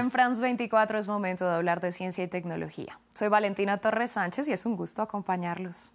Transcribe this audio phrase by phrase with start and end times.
[0.00, 2.98] En France 24 es momento de hablar de ciencia y tecnología.
[3.12, 5.92] Soy Valentina Torres Sánchez y es un gusto acompañarlos.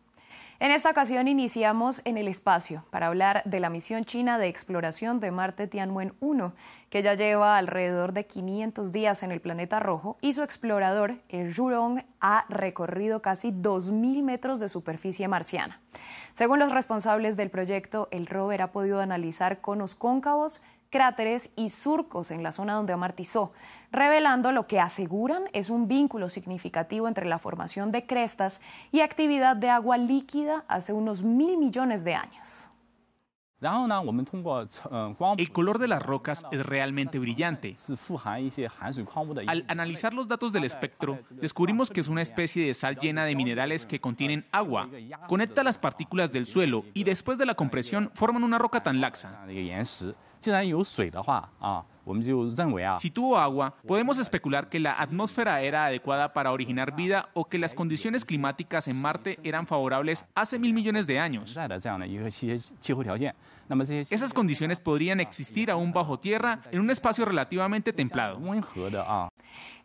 [0.59, 5.19] En esta ocasión iniciamos en el espacio para hablar de la misión china de exploración
[5.19, 6.53] de Marte Tianwen-1,
[6.91, 11.51] que ya lleva alrededor de 500 días en el planeta rojo y su explorador, el
[11.53, 15.81] Zhurong, ha recorrido casi 2.000 metros de superficie marciana.
[16.35, 20.61] Según los responsables del proyecto, el rover ha podido analizar conos cóncavos,
[20.95, 23.51] cráteres y surcos en la zona donde amartizó,
[23.91, 28.61] revelando lo que aseguran es un vínculo significativo entre la formación de crestas
[28.93, 32.69] y actividad de agua líquida hace unos mil millones de años.
[35.37, 37.77] El color de las rocas es realmente brillante.
[39.47, 43.35] Al analizar los datos del espectro, descubrimos que es una especie de sal llena de
[43.35, 44.89] minerales que contienen agua.
[45.27, 49.45] Conecta las partículas del suelo y después de la compresión forman una roca tan laxa.
[52.97, 57.57] Si tuvo agua, podemos especular que la atmósfera era adecuada para originar vida o que
[57.57, 61.53] las condiciones climáticas en Marte eran favorables hace mil millones de años.
[64.09, 68.39] Esas condiciones podrían existir aún bajo tierra en un espacio relativamente templado.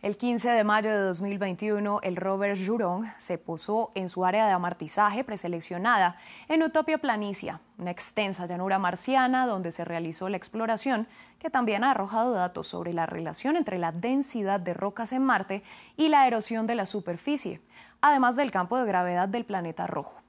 [0.03, 4.53] El 15 de mayo de 2021, el rover Jurong se posó en su área de
[4.53, 6.17] amartizaje preseleccionada
[6.49, 11.07] en Utopia Planicia, una extensa llanura marciana donde se realizó la exploración
[11.39, 15.63] que también ha arrojado datos sobre la relación entre la densidad de rocas en Marte
[15.97, 17.61] y la erosión de la superficie,
[18.01, 20.20] además del campo de gravedad del planeta rojo.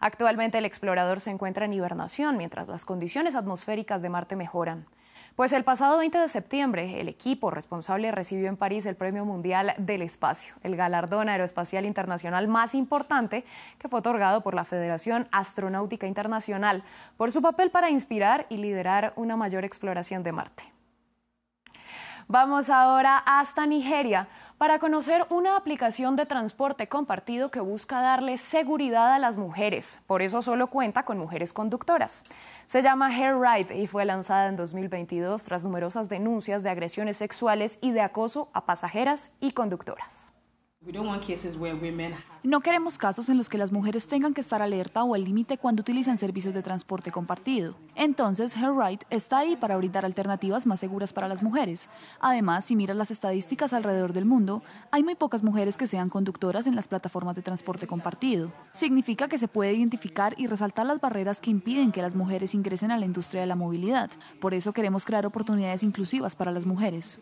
[0.00, 4.86] Actualmente el explorador se encuentra en hibernación mientras las condiciones atmosféricas de Marte mejoran.
[5.34, 9.72] Pues el pasado 20 de septiembre, el equipo responsable recibió en París el Premio Mundial
[9.78, 13.44] del Espacio, el galardón aeroespacial internacional más importante
[13.78, 16.82] que fue otorgado por la Federación Astronáutica Internacional
[17.16, 20.64] por su papel para inspirar y liderar una mayor exploración de Marte.
[22.26, 29.14] Vamos ahora hasta Nigeria para conocer una aplicación de transporte compartido que busca darle seguridad
[29.14, 30.00] a las mujeres.
[30.06, 32.24] Por eso solo cuenta con mujeres conductoras.
[32.66, 37.78] Se llama Hair Ride y fue lanzada en 2022 tras numerosas denuncias de agresiones sexuales
[37.80, 40.32] y de acoso a pasajeras y conductoras.
[42.44, 45.58] No queremos casos en los que las mujeres tengan que estar alerta o al límite
[45.58, 47.74] cuando utilizan servicios de transporte compartido.
[47.94, 51.90] Entonces, Right está ahí para brindar alternativas más seguras para las mujeres.
[52.20, 56.66] Además, si miras las estadísticas alrededor del mundo, hay muy pocas mujeres que sean conductoras
[56.66, 58.50] en las plataformas de transporte compartido.
[58.72, 62.92] Significa que se puede identificar y resaltar las barreras que impiden que las mujeres ingresen
[62.92, 64.10] a la industria de la movilidad.
[64.40, 67.18] Por eso queremos crear oportunidades inclusivas para las mujeres.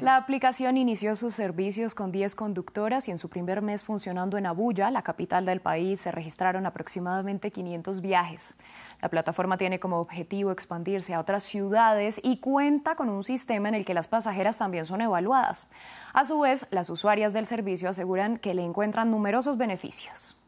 [0.00, 4.46] La aplicación inició sus servicios con 10 conductoras y en su primer mes funcionando en
[4.46, 8.56] Abuya, la capital del país, se registraron aproximadamente 500 viajes.
[9.02, 13.74] La plataforma tiene como objetivo expandirse a otras ciudades y cuenta con un sistema en
[13.74, 15.66] el que las pasajeras también son evaluadas.
[16.12, 20.40] A su vez, las usuarias del servicio aseguran que le encuentran numerosos beneficios.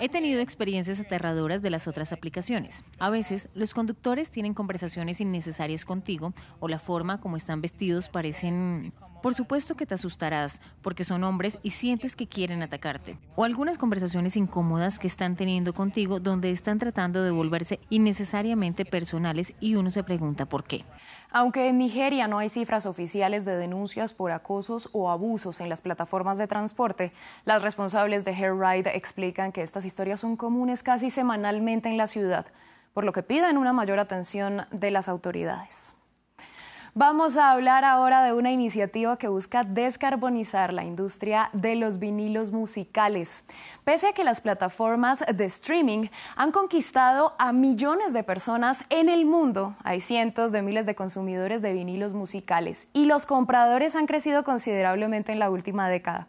[0.00, 2.84] He tenido experiencias aterradoras de las otras aplicaciones.
[2.98, 8.92] A veces, los conductores tienen conversaciones innecesarias contigo o la forma como están vestidos parecen
[9.24, 13.16] por supuesto que te asustarás, porque son hombres y sientes que quieren atacarte.
[13.36, 19.54] O algunas conversaciones incómodas que están teniendo contigo donde están tratando de volverse innecesariamente personales
[19.60, 20.84] y uno se pregunta por qué.
[21.30, 25.80] Aunque en Nigeria no hay cifras oficiales de denuncias por acosos o abusos en las
[25.80, 27.10] plataformas de transporte,
[27.46, 32.06] las responsables de Hair Ride explican que estas historias son comunes casi semanalmente en la
[32.06, 32.46] ciudad,
[32.92, 35.96] por lo que piden una mayor atención de las autoridades.
[36.96, 42.52] Vamos a hablar ahora de una iniciativa que busca descarbonizar la industria de los vinilos
[42.52, 43.44] musicales.
[43.82, 46.06] Pese a que las plataformas de streaming
[46.36, 51.62] han conquistado a millones de personas en el mundo, hay cientos de miles de consumidores
[51.62, 56.28] de vinilos musicales y los compradores han crecido considerablemente en la última década.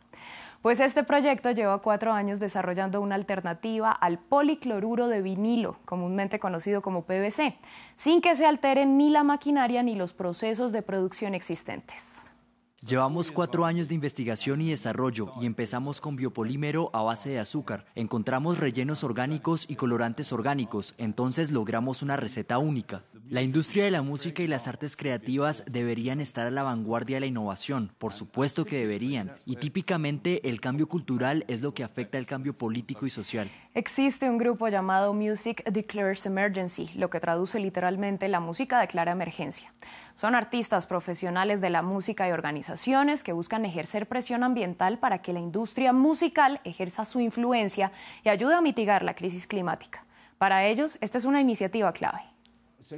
[0.65, 6.81] Pues este proyecto lleva cuatro años desarrollando una alternativa al policloruro de vinilo, comúnmente conocido
[6.81, 7.55] como PVC,
[7.95, 12.31] sin que se alteren ni la maquinaria ni los procesos de producción existentes.
[12.79, 17.85] Llevamos cuatro años de investigación y desarrollo y empezamos con biopolímero a base de azúcar.
[17.93, 23.03] Encontramos rellenos orgánicos y colorantes orgánicos, entonces logramos una receta única.
[23.27, 27.21] La industria de la música y las artes creativas deberían estar a la vanguardia de
[27.21, 32.19] la innovación, por supuesto que deberían, y típicamente el cambio cultural es lo que afecta
[32.19, 33.49] al cambio político y social.
[33.73, 39.73] Existe un grupo llamado Music Declares Emergency, lo que traduce literalmente la música declara emergencia.
[40.13, 45.33] Son artistas profesionales de la música y organizaciones que buscan ejercer presión ambiental para que
[45.33, 47.91] la industria musical ejerza su influencia
[48.23, 50.05] y ayude a mitigar la crisis climática.
[50.37, 52.34] Para ellos, esta es una iniciativa clave.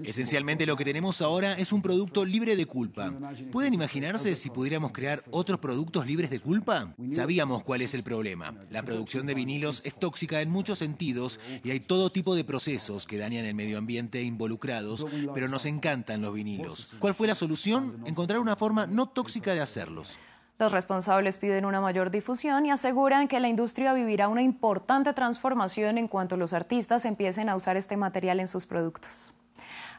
[0.03, 3.13] Esencialmente lo que tenemos ahora es un producto libre de culpa.
[3.51, 6.93] ¿Pueden imaginarse si pudiéramos crear otros productos libres de culpa?
[7.13, 8.53] Sabíamos cuál es el problema.
[8.69, 13.05] La producción de vinilos es tóxica en muchos sentidos y hay todo tipo de procesos
[13.05, 16.89] que dañan el medio ambiente involucrados, pero nos encantan los vinilos.
[16.99, 18.01] ¿Cuál fue la solución?
[18.05, 20.19] Encontrar una forma no tóxica de hacerlos.
[20.59, 25.99] Los responsables piden una mayor difusión y aseguran que la industria vivirá una importante transformación
[25.99, 29.33] en cuanto los artistas empiecen a usar este material en sus productos.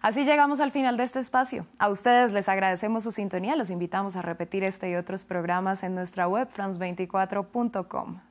[0.00, 1.67] Así llegamos al final de este espacio.
[1.79, 3.56] A ustedes les agradecemos su sintonía.
[3.56, 8.27] Los invitamos a repetir este y otros programas en nuestra web france24.com.